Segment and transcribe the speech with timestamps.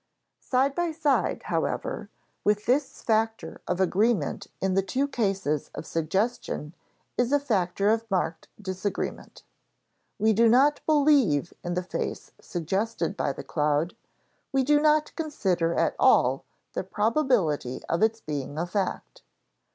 [0.39, 2.09] Side by side, however,
[2.43, 6.73] with this factor of agreement in the two cases of suggestion
[7.19, 9.43] is a factor of marked disagreement.
[10.17, 13.95] We do not believe in the face suggested by the cloud;
[14.51, 19.21] we do not consider at all the probability of its being a fact.